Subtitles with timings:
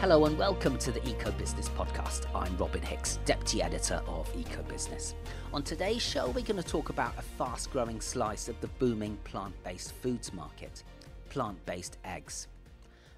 [0.00, 2.24] Hello and welcome to the Eco Business Podcast.
[2.34, 5.14] I'm Robin Hicks, Deputy Editor of Eco Business.
[5.52, 9.18] On today's show, we're going to talk about a fast growing slice of the booming
[9.24, 10.84] plant based foods market
[11.28, 12.48] plant based eggs.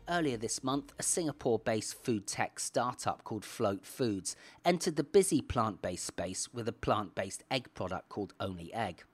[0.08, 5.40] Earlier this month, a Singapore based food tech startup called Float Foods entered the busy
[5.40, 9.04] plant based space with a plant based egg product called Only Egg.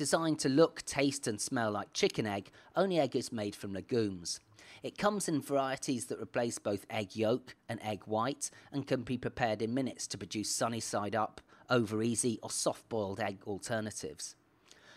[0.00, 4.40] Designed to look, taste, and smell like chicken egg, Only Egg is made from legumes.
[4.82, 9.18] It comes in varieties that replace both egg yolk and egg white and can be
[9.18, 14.36] prepared in minutes to produce sunny side up, over easy, or soft boiled egg alternatives.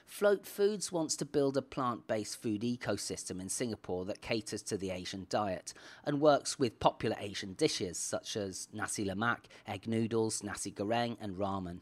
[0.05, 4.77] Float Foods wants to build a plant based food ecosystem in Singapore that caters to
[4.77, 5.73] the Asian diet
[6.05, 11.35] and works with popular Asian dishes such as nasi lemak, egg noodles, nasi goreng, and
[11.35, 11.80] ramen.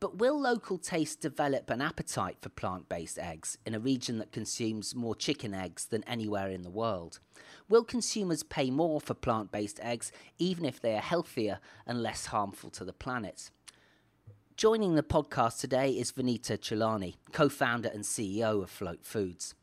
[0.00, 4.32] But will local taste develop an appetite for plant based eggs in a region that
[4.32, 7.20] consumes more chicken eggs than anywhere in the world?
[7.68, 12.26] Will consumers pay more for plant based eggs even if they are healthier and less
[12.26, 13.50] harmful to the planet?
[14.56, 19.54] Joining the podcast today is Vinita Chilani, co founder and CEO of Float Foods.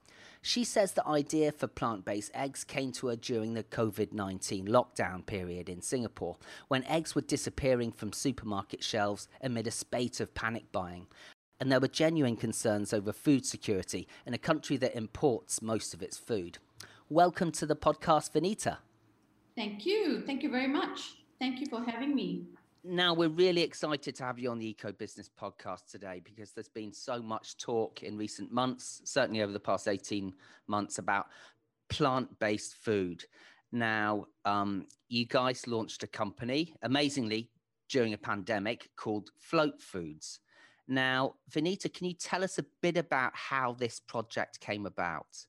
[0.42, 4.68] She says the idea for plant based eggs came to her during the COVID 19
[4.68, 10.34] lockdown period in Singapore, when eggs were disappearing from supermarket shelves amid a spate of
[10.34, 11.08] panic buying.
[11.60, 16.04] And there were genuine concerns over food security in a country that imports most of
[16.04, 16.60] its food.
[17.10, 18.78] Welcome to the podcast, Vinita.
[19.56, 20.22] Thank you.
[20.26, 21.16] Thank you very much.
[21.40, 22.46] Thank you for having me.
[22.84, 26.70] Now, we're really excited to have you on the Eco Business podcast today because there's
[26.70, 30.34] been so much talk in recent months, certainly over the past 18
[30.68, 31.28] months, about
[31.90, 33.26] plant based food.
[33.72, 37.50] Now, um, you guys launched a company, amazingly,
[37.90, 40.40] during a pandemic called Float Foods.
[40.88, 45.46] Now, Vinita, can you tell us a bit about how this project came about?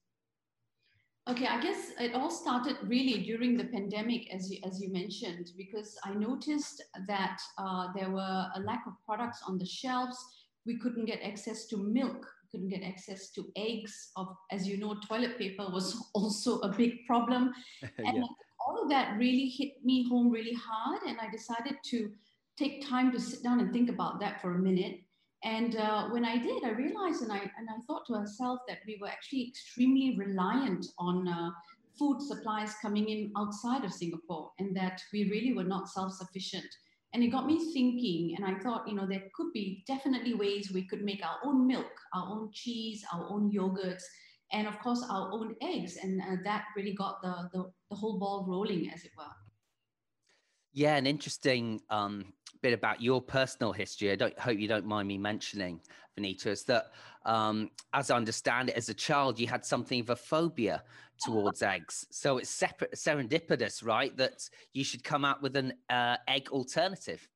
[1.29, 5.51] Okay, I guess it all started really during the pandemic, as you, as you mentioned,
[5.59, 10.17] because I noticed that uh, there were a lack of products on the shelves.
[10.65, 14.11] We couldn't get access to milk, couldn't get access to eggs.
[14.17, 17.53] Of, as you know, toilet paper was also a big problem.
[17.99, 18.23] And yeah.
[18.67, 21.03] all of that really hit me home really hard.
[21.07, 22.11] And I decided to
[22.59, 25.01] take time to sit down and think about that for a minute
[25.45, 28.79] and uh, when I did, I realized and I, and I thought to myself that
[28.87, 31.51] we were actually extremely reliant on uh,
[31.99, 36.67] food supplies coming in outside of Singapore and that we really were not self sufficient.
[37.15, 40.71] And it got me thinking, and I thought, you know, there could be definitely ways
[40.73, 44.03] we could make our own milk, our own cheese, our own yogurts,
[44.53, 45.97] and of course, our own eggs.
[46.03, 49.25] And uh, that really got the, the, the, whole ball rolling, as it were.
[50.79, 52.27] Yeah, an interesting um,
[52.63, 54.13] bit about your personal history.
[54.13, 55.81] I don't hope you don't mind me mentioning,
[56.17, 56.93] Vinita, is that
[57.27, 60.85] um, as I understand it, as a child, you had something of a phobia
[61.21, 62.07] towards eggs.
[62.13, 64.17] So it's separate, serendipitous, right?
[64.17, 67.29] That you should come out with an uh, egg alternative.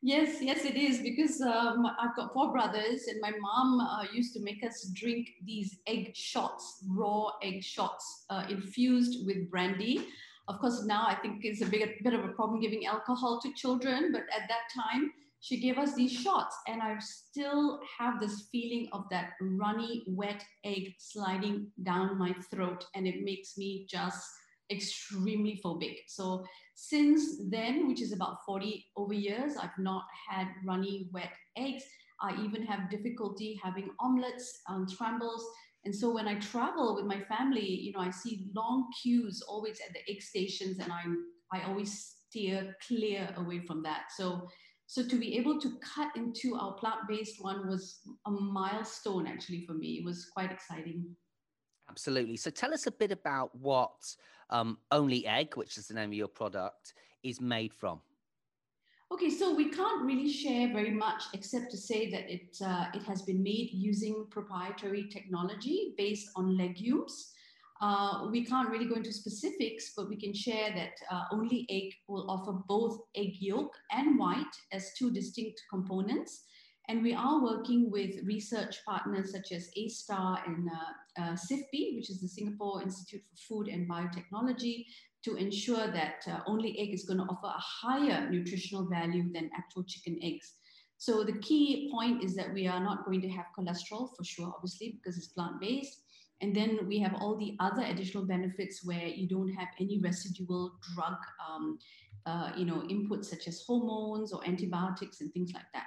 [0.00, 4.32] Yes, yes, it is because um, I've got four brothers, and my mom uh, used
[4.34, 10.06] to make us drink these egg shots, raw egg shots, uh, infused with brandy.
[10.50, 13.52] Of course, now I think it's a big, bit of a problem giving alcohol to
[13.52, 18.48] children, but at that time, she gave us these shots, and I still have this
[18.50, 24.28] feeling of that runny, wet egg sliding down my throat, and it makes me just
[24.72, 25.98] extremely phobic.
[26.08, 26.44] So
[26.74, 31.84] since then, which is about 40 over years, I've not had runny, wet eggs.
[32.20, 35.46] I even have difficulty having omelets, um, scrambles.
[35.84, 39.80] And so when I travel with my family, you know, I see long queues always
[39.86, 44.12] at the egg stations, and I'm I always steer clear away from that.
[44.16, 44.48] So
[44.86, 49.74] so to be able to cut into our plant-based one was a milestone actually for
[49.74, 49.98] me.
[49.98, 51.14] It was quite exciting.
[51.88, 52.36] Absolutely.
[52.36, 54.16] So tell us a bit about what
[54.50, 58.00] um, Only Egg, which is the name of your product, is made from.
[59.12, 63.02] Okay, so we can't really share very much except to say that it, uh, it
[63.02, 67.32] has been made using proprietary technology based on legumes.
[67.80, 71.92] Uh, we can't really go into specifics, but we can share that uh, Only Egg
[72.06, 76.44] will offer both egg yolk and white as two distinct components.
[76.88, 82.10] And we are working with research partners such as A-STAR and uh, uh, SIFBI, which
[82.10, 84.86] is the Singapore Institute for Food and Biotechnology,
[85.24, 89.50] to ensure that uh, only egg is going to offer a higher nutritional value than
[89.56, 90.54] actual chicken eggs.
[90.96, 94.52] So the key point is that we are not going to have cholesterol for sure,
[94.54, 96.02] obviously, because it's plant-based.
[96.42, 100.72] And then we have all the other additional benefits where you don't have any residual
[100.94, 101.78] drug, um,
[102.26, 105.86] uh, you know, inputs such as hormones or antibiotics and things like that.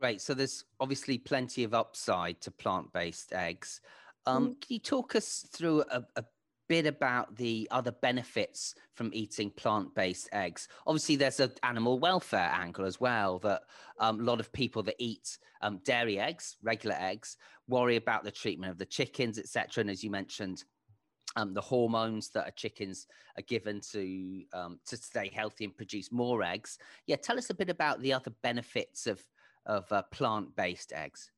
[0.00, 0.22] Great.
[0.22, 3.82] So there's obviously plenty of upside to plant-based eggs.
[4.24, 4.60] Um, mm.
[4.60, 6.24] Can you talk us through a, a
[6.70, 10.68] bit about the other benefits from eating plant-based eggs.
[10.86, 13.40] Obviously, there's an animal welfare angle as well.
[13.40, 13.62] That
[13.98, 17.36] um, a lot of people that eat um, dairy eggs, regular eggs,
[17.66, 19.80] worry about the treatment of the chickens, etc.
[19.80, 20.62] And as you mentioned,
[21.34, 26.12] um, the hormones that are chickens are given to um, to stay healthy and produce
[26.12, 26.78] more eggs.
[27.08, 29.20] Yeah, tell us a bit about the other benefits of
[29.66, 31.32] of uh, plant-based eggs.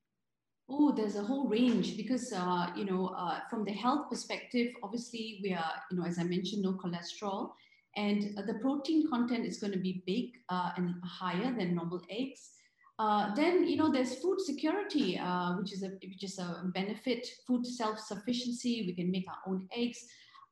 [0.68, 5.40] Oh, there's a whole range because uh, you know uh, from the health perspective, obviously
[5.42, 7.52] we are you know as I mentioned, no cholesterol,
[7.96, 12.50] and the protein content is going to be big uh, and higher than normal eggs.
[12.98, 17.26] Uh, then you know there's food security, uh, which is a which is a benefit.
[17.46, 18.84] Food self-sufficiency.
[18.86, 19.98] We can make our own eggs.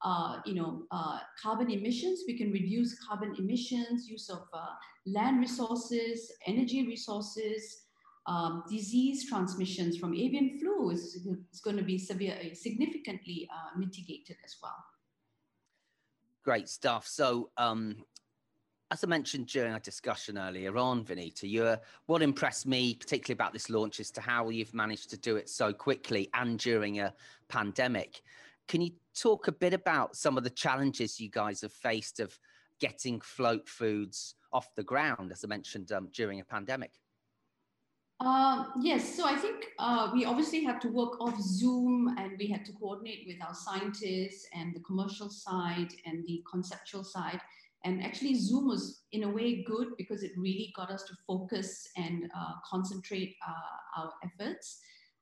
[0.02, 2.22] Uh, you know, uh, carbon emissions.
[2.26, 4.08] We can reduce carbon emissions.
[4.08, 4.74] Use of uh,
[5.06, 7.82] land resources, energy resources.
[8.26, 14.56] Um, disease transmissions from avian flu is, is going to be severe, significantly mitigated as
[14.62, 14.76] well.
[16.44, 17.06] Great stuff.
[17.06, 17.96] So, um,
[18.90, 21.76] as I mentioned during our discussion earlier on, Vinita, you
[22.06, 25.48] what impressed me particularly about this launch is to how you've managed to do it
[25.48, 27.14] so quickly and during a
[27.48, 28.22] pandemic.
[28.66, 32.38] Can you talk a bit about some of the challenges you guys have faced of
[32.80, 36.92] getting float foods off the ground, as I mentioned um, during a pandemic?
[38.20, 42.48] Uh, yes, so I think uh, we obviously had to work off Zoom and we
[42.48, 47.40] had to coordinate with our scientists and the commercial side and the conceptual side
[47.84, 51.88] and actually, Zoom was in a way good because it really got us to focus
[51.96, 54.80] and uh, concentrate uh, our efforts.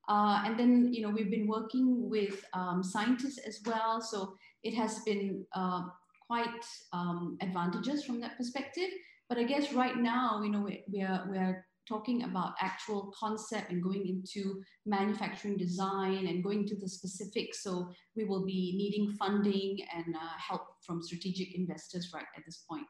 [0.09, 4.01] Uh, and then, you know, we've been working with um, scientists as well.
[4.01, 4.35] So
[4.65, 5.83] it has been uh,
[6.27, 8.91] quite um, advantageous from that perspective.
[9.29, 13.13] But I guess right now, you know, we, we are, we are talking about actual
[13.19, 17.63] concept and going into manufacturing design and going to the specifics.
[17.63, 22.65] So we will be needing funding and uh, help from strategic investors right at this
[22.69, 22.87] point.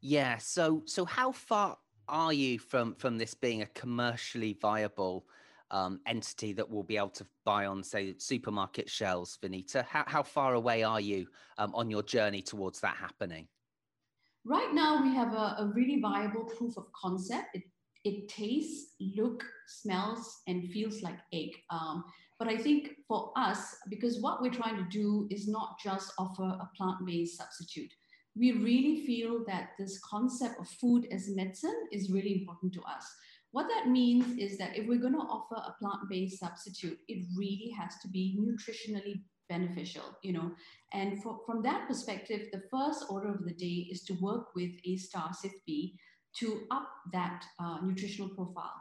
[0.00, 0.38] Yeah.
[0.38, 1.78] So so how far
[2.08, 5.24] are you from from this being a commercially viable
[5.70, 9.84] um, entity that will be able to buy on, say, supermarket shelves, Vinita?
[9.88, 11.26] How, how far away are you
[11.56, 13.48] um, on your journey towards that happening?
[14.44, 17.54] Right now, we have a, a really viable proof of concept.
[17.54, 17.62] It
[18.04, 21.50] it tastes, look, smells, and feels like egg.
[21.70, 22.04] Um,
[22.38, 26.42] but I think for us, because what we're trying to do is not just offer
[26.42, 27.92] a plant-based substitute.
[28.34, 33.06] We really feel that this concept of food as medicine is really important to us.
[33.52, 37.70] What that means is that if we're going to offer a plant-based substitute, it really
[37.78, 40.50] has to be nutritionally beneficial, you know.
[40.92, 44.72] And for, from that perspective, the first order of the day is to work with
[44.84, 45.92] A Star SIFB
[46.38, 48.74] to up that uh, nutritional profile.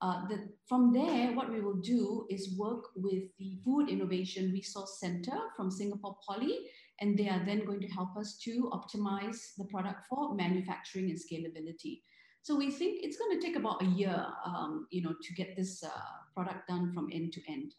[0.00, 4.98] Uh, the, from there, what we will do is work with the Food Innovation Resource
[4.98, 6.58] Center from Singapore Poly,
[7.00, 11.18] and they are then going to help us to optimize the product for manufacturing and
[11.18, 12.00] scalability.
[12.42, 15.54] So we think it's going to take about a year, um, you know, to get
[15.56, 15.90] this uh,
[16.34, 17.72] product done from end to end.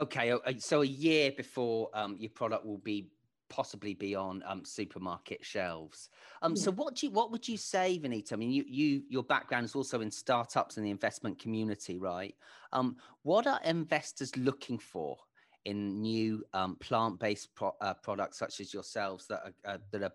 [0.00, 3.10] Okay, so a year before um, your product will be
[3.52, 6.08] possibly be on um, supermarket shelves.
[6.40, 6.62] Um, yeah.
[6.62, 8.32] So, what do you, what would you say, Vinita?
[8.32, 12.34] I mean, you, you your background is also in startups and the investment community, right?
[12.72, 15.18] Um, what are investors looking for
[15.66, 20.14] in new um, plant-based pro- uh, products such as yourselves that are, uh, that are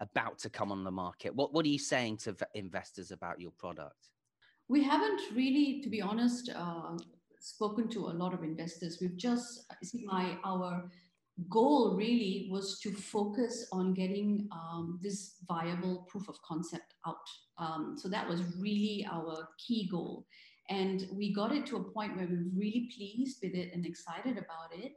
[0.00, 1.34] about to come on the market?
[1.34, 4.10] What what are you saying to v- investors about your product?
[4.68, 6.96] We haven't really, to be honest, uh,
[7.40, 8.98] spoken to a lot of investors.
[9.00, 10.88] We've just see my our
[11.50, 17.16] goal really was to focus on getting um, this viable proof of concept out.
[17.58, 20.26] Um, so that was really our key goal.
[20.68, 23.86] And we got it to a point where we were really pleased with it and
[23.86, 24.92] excited about it.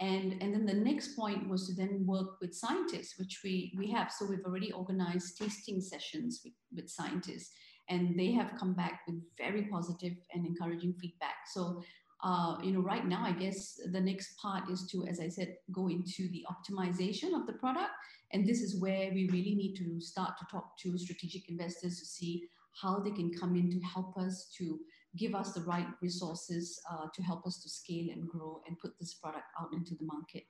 [0.00, 3.90] And, and then the next point was to then work with scientists, which we, we
[3.90, 4.10] have.
[4.10, 7.50] So we've already organized tasting sessions with, with scientists,
[7.90, 11.34] and they have come back with very positive and encouraging feedback.
[11.52, 11.82] So
[12.22, 15.56] uh, you know, right now, I guess the next part is to, as I said,
[15.72, 17.90] go into the optimization of the product.
[18.32, 22.04] And this is where we really need to start to talk to strategic investors to
[22.04, 22.44] see
[22.80, 24.78] how they can come in to help us to
[25.16, 28.92] give us the right resources uh, to help us to scale and grow and put
[29.00, 30.44] this product out into the market.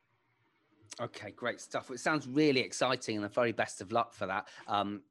[1.01, 1.91] Okay, great stuff.
[1.91, 4.49] It sounds really exciting, and the very best of luck for that.
[4.67, 5.03] Um,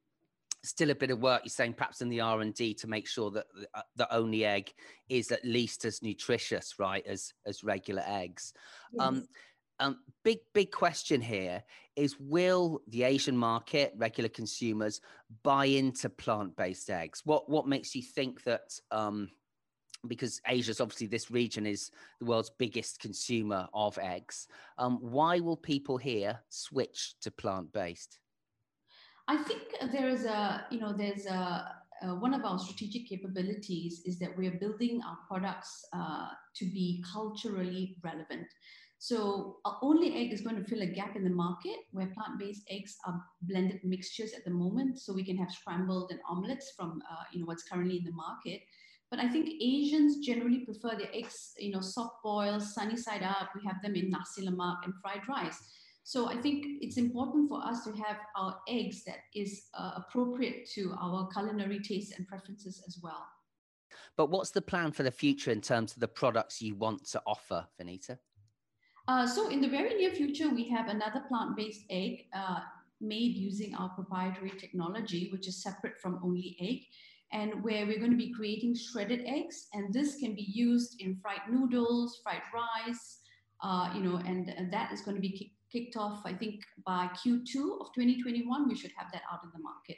[0.64, 3.46] still a bit of work you're saying perhaps in the r&d to make sure that
[3.74, 4.74] uh, the only egg
[5.08, 8.54] is at least as nutritious right as as regular eggs
[9.00, 9.24] um, yes.
[9.80, 11.64] um, um, big big question here
[11.96, 15.02] is will the asian market regular consumers
[15.44, 19.30] buy into plant-based eggs what what makes you think that um,
[20.08, 24.48] because Asia's obviously this region is the world's biggest consumer of eggs.
[24.78, 28.20] Um, why will people here switch to plant based?
[29.30, 34.02] I think there is a, you know, there's a, uh, one of our strategic capabilities
[34.04, 38.48] is that we are building our products uh, to be culturally relevant.
[38.98, 42.98] So only egg is going to fill a gap in the market where plant-based eggs
[43.06, 44.98] are blended mixtures at the moment.
[44.98, 48.12] So we can have scrambled and omelets from uh, you know what's currently in the
[48.12, 48.62] market.
[49.12, 53.50] But I think Asians generally prefer their eggs, you know, soft boiled, sunny side up.
[53.56, 55.60] We have them in nasi lemak and fried rice.
[56.10, 60.68] So I think it's important for us to have our eggs that is uh, appropriate
[60.72, 63.28] to our culinary tastes and preferences as well.
[64.18, 67.22] But what's the plan for the future in terms of the products you want to
[67.28, 68.18] offer, Vinita?
[69.08, 72.62] Uh, so in the very near future, we have another plant-based egg uh,
[73.00, 76.80] made using our proprietary technology, which is separate from only egg,
[77.34, 79.68] and where we're going to be creating shredded eggs.
[79.74, 83.20] And this can be used in fried noodles, fried rice,
[83.62, 87.08] uh, you know, and, and, that is going to be kicked off, I think, by
[87.08, 88.68] Q2 of 2021.
[88.68, 89.98] We should have that out in the market.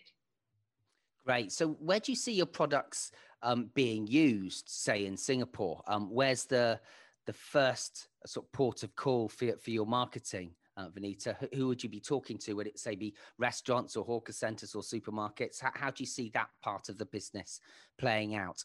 [1.26, 1.52] Great.
[1.52, 3.12] So where do you see your products
[3.44, 5.82] um, being used, say in Singapore?
[5.88, 6.80] Um, where's the
[7.28, 11.36] the first uh, sort of port of call for, for your marketing, uh, Vinita?
[11.54, 12.54] Who, would you be talking to?
[12.54, 15.62] Would it say be restaurants or hawker centers or supermarkets?
[15.62, 17.60] How, how do you see that part of the business
[18.00, 18.64] playing out?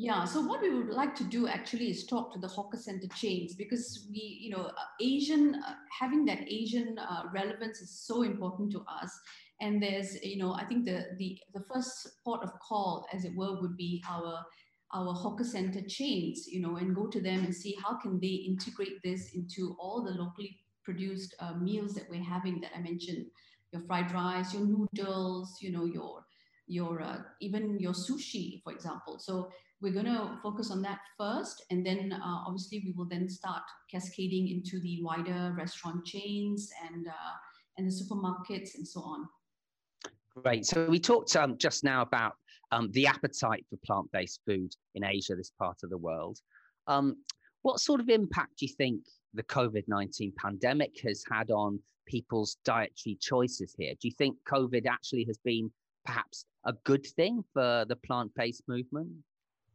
[0.00, 3.08] Yeah, so what we would like to do actually is talk to the hawker center
[3.16, 8.22] chains because we, you know, uh, Asian, uh, having that Asian uh, relevance is so
[8.22, 9.10] important to us.
[9.60, 13.34] And there's, you know, I think the, the, the first port of call, as it
[13.34, 14.44] were, would be our
[14.94, 18.28] our hawker center chains, you know, and go to them and see how can they
[18.48, 23.26] integrate this into all the locally produced uh, meals that we're having that I mentioned,
[23.72, 26.24] your fried rice, your noodles, you know, your
[26.68, 29.18] your uh, even your sushi, for example.
[29.18, 33.28] So we're going to focus on that first, and then uh, obviously we will then
[33.28, 37.34] start cascading into the wider restaurant chains and uh,
[37.76, 39.28] and the supermarkets and so on.
[40.42, 40.66] Great.
[40.66, 42.34] So we talked um, just now about
[42.72, 46.38] um, the appetite for plant based food in Asia, this part of the world.
[46.86, 47.16] Um,
[47.62, 49.02] what sort of impact do you think
[49.34, 53.94] the COVID 19 pandemic has had on people's dietary choices here?
[54.00, 55.70] Do you think COVID actually has been
[56.04, 59.10] perhaps a good thing for the plant based movement?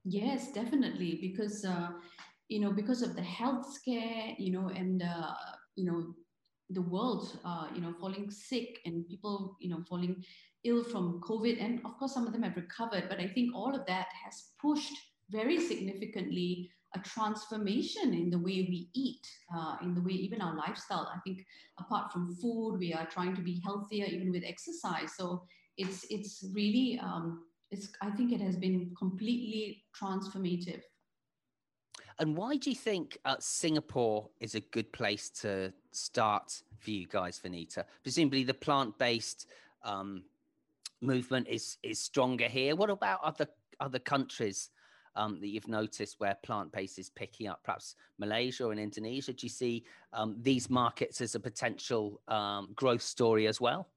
[0.05, 1.89] Yes, definitely, because uh,
[2.49, 5.33] you know because of the health scare, you know, and uh,
[5.75, 6.13] you know
[6.69, 10.23] the world, uh, you know, falling sick and people, you know, falling
[10.63, 11.63] ill from COVID.
[11.63, 13.05] And of course, some of them have recovered.
[13.09, 14.93] But I think all of that has pushed
[15.29, 20.55] very significantly a transformation in the way we eat, uh, in the way even our
[20.55, 21.09] lifestyle.
[21.13, 21.45] I think
[21.79, 25.13] apart from food, we are trying to be healthier even with exercise.
[25.17, 25.43] So
[25.77, 27.43] it's it's really um,
[27.73, 30.81] it's I think it has been completely transformative.
[32.19, 37.07] And why do you think uh, Singapore is a good place to start for you
[37.07, 37.85] guys, Vinita?
[38.03, 39.47] Presumably, the plant-based
[39.83, 40.23] um,
[41.01, 42.75] movement is is stronger here.
[42.75, 43.47] What about other
[43.79, 44.69] other countries
[45.15, 47.63] um, that you've noticed where plant based is picking up?
[47.63, 49.33] Perhaps Malaysia and Indonesia.
[49.33, 53.89] Do you see um, these markets as a potential um, growth story as well?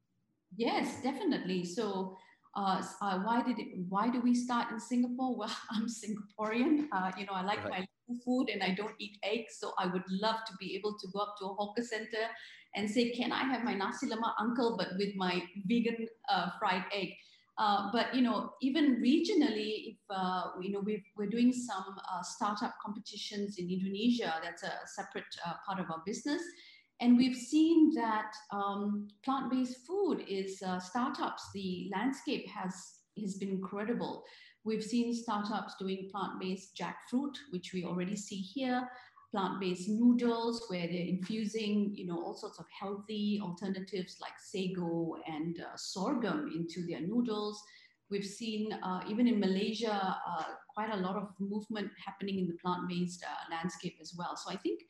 [0.56, 1.64] Yes, definitely.
[1.64, 2.16] So.
[2.56, 5.36] Uh, uh, why did it, why do we start in Singapore?
[5.38, 6.88] Well, I'm Singaporean.
[6.90, 7.86] Uh, you know, I like right.
[8.08, 9.58] my food and I don't eat eggs.
[9.60, 12.24] So I would love to be able to go up to a hawker center
[12.74, 16.84] and say, can I have my nasi lemak uncle, but with my vegan uh, fried
[16.92, 17.10] egg?
[17.58, 22.22] Uh, but you know, even regionally, if uh, you know, we are doing some uh,
[22.22, 24.34] startup competitions in Indonesia.
[24.42, 26.42] That's a separate uh, part of our business,
[27.00, 31.50] and we've seen that um, plant-based food is uh, startups.
[31.54, 32.74] The landscape has
[33.22, 34.24] has been incredible.
[34.64, 38.88] We've seen startups doing plant-based jackfruit, which we already see here
[39.30, 45.60] plant-based noodles where they're infusing, you know, all sorts of healthy alternatives like sago and
[45.60, 47.62] uh, sorghum into their noodles.
[48.10, 50.44] We've seen uh, even in Malaysia uh,
[50.74, 54.36] quite a lot of movement happening in the plant-based uh, landscape as well.
[54.36, 54.80] So I think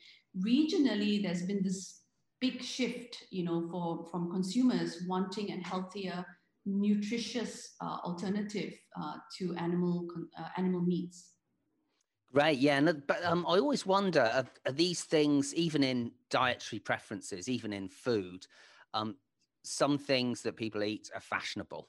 [0.44, 2.02] regionally there's been this
[2.40, 6.24] big shift, you know, for from consumers wanting a healthier,
[6.66, 10.06] nutritious uh, alternative uh, to animal
[10.56, 11.32] animal meats.
[12.32, 16.80] Right, yeah, and, but um, I always wonder: are, are, these things, even in dietary
[16.80, 18.46] preferences, even in food,
[18.92, 19.16] um,
[19.64, 21.88] some things that people eat are fashionable,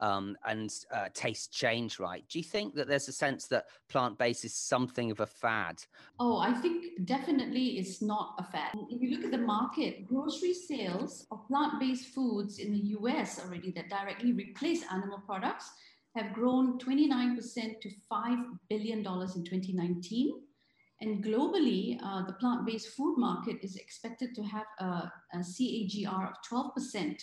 [0.00, 2.24] um, and uh, tastes change, right?
[2.28, 5.82] Do you think that there's a sense that plant based is something of a fad?
[6.18, 8.72] Oh, I think definitely it's not a fad.
[8.90, 13.40] If you look at the market, grocery sales of plant based foods in the US
[13.44, 15.70] already that directly replace animal products
[16.16, 20.32] have grown 29% to $5 billion in 2019.
[21.02, 26.30] And globally, uh, the plant based food market is expected to have a, a CAGR
[26.30, 27.22] of 12%.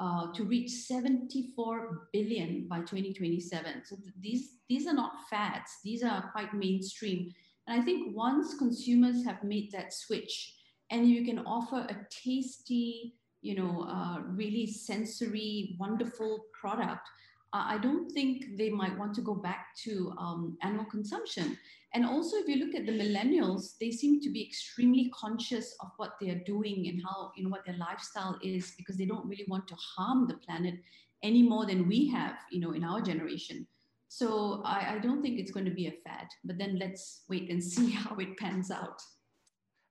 [0.00, 3.82] Uh, to reach 74 billion by 2027.
[3.84, 7.34] So th- these these are not fads; these are quite mainstream.
[7.66, 10.54] And I think once consumers have made that switch,
[10.90, 17.08] and you can offer a tasty, you know, uh, really sensory, wonderful product,
[17.52, 21.56] I don't think they might want to go back to um, animal consumption.
[21.94, 25.88] And also, if you look at the millennials, they seem to be extremely conscious of
[25.96, 29.26] what they are doing and how, you know, what their lifestyle is because they don't
[29.26, 30.74] really want to harm the planet
[31.22, 33.66] any more than we have, you know, in our generation.
[34.08, 37.50] So I, I don't think it's going to be a fad, but then let's wait
[37.50, 39.00] and see how it pans out.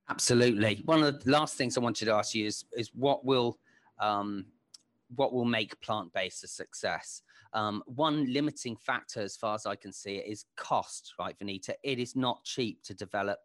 [0.09, 0.83] Absolutely.
[0.85, 3.57] One of the last things I wanted to ask you is, is what will
[3.99, 4.45] um,
[5.15, 7.21] what will make plant-based a success?
[7.53, 11.73] Um, one limiting factor, as far as I can see it, is cost, right, Vinita?
[11.83, 13.39] It is not cheap to develop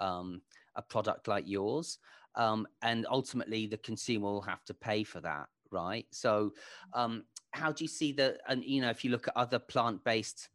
[0.00, 0.42] um,
[0.76, 1.98] a product like yours.
[2.34, 6.06] Um, and ultimately, the consumer will have to pay for that, right?
[6.10, 6.52] So,
[6.92, 10.04] um, how do you see the, and you know, if you look at other plant
[10.04, 10.48] based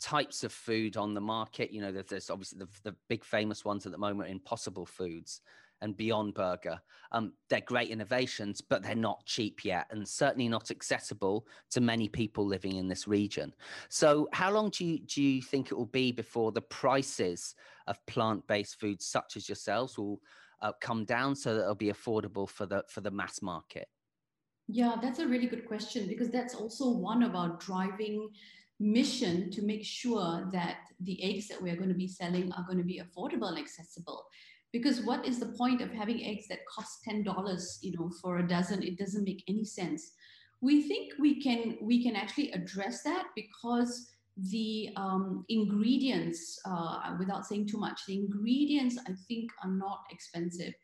[0.00, 3.64] types of food on the market, you know, there's, there's obviously the, the big famous
[3.64, 5.40] ones at the moment, Impossible Foods
[5.82, 6.80] and Beyond Burger.
[7.12, 12.08] Um, they're great innovations, but they're not cheap yet, and certainly not accessible to many
[12.08, 13.54] people living in this region.
[13.88, 17.54] So, how long do you do you think it will be before the prices
[17.86, 20.20] of plant-based foods, such as yourselves, will
[20.62, 23.88] uh, come down so that it'll be affordable for the for the mass market?
[24.68, 28.28] Yeah, that's a really good question because that's also one of our driving
[28.80, 32.78] mission to make sure that the eggs that we're going to be selling are going
[32.78, 34.26] to be affordable and accessible
[34.72, 38.48] because what is the point of having eggs that cost $10 you know for a
[38.48, 38.82] dozen?
[38.82, 40.12] It doesn't make any sense.
[40.60, 47.46] We think we can we can actually address that because the um, ingredients uh, without
[47.46, 50.74] saying too much the ingredients i think are not expensive.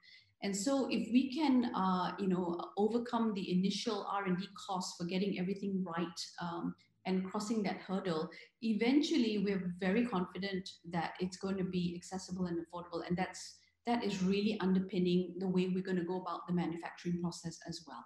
[0.45, 5.39] And so if we can uh, you know overcome the initial r&d costs for getting
[5.39, 6.75] everything right um,
[7.07, 8.29] and crossing that hurdle
[8.63, 14.05] eventually we're very confident that it's going to be accessible and affordable and that's that
[14.05, 18.05] is really underpinning the way we're going to go about the manufacturing process as well.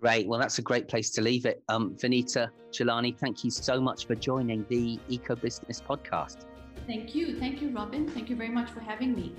[0.00, 0.26] Great.
[0.26, 1.62] Well, that's a great place to leave it.
[1.68, 6.44] Um, Vinita Chilani, thank you so much for joining the Eco Business podcast.
[6.86, 7.38] Thank you.
[7.38, 8.08] Thank you, Robin.
[8.08, 9.34] Thank you very much for having me.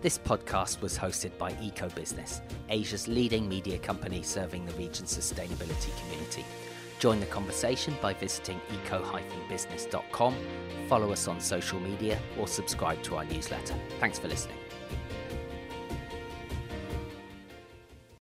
[0.00, 5.90] This podcast was hosted by Eco Business, Asia's leading media company serving the region's sustainability
[6.00, 6.44] community.
[6.98, 10.36] Join the conversation by visiting eco-business.com,
[10.88, 13.74] follow us on social media, or subscribe to our newsletter.
[14.00, 14.58] Thanks for listening.